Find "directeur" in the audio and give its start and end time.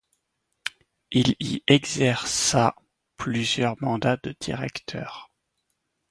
4.39-5.29